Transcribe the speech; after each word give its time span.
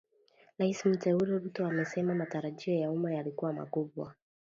Rais 0.59 0.85
mteule 0.85 1.25
Ruto 1.27 1.67
asema 1.67 2.15
matarajio 2.15 2.73
ya 2.73 2.91
umma 2.91 3.13
yalikuwa 3.13 3.53
makubwa 3.53 4.15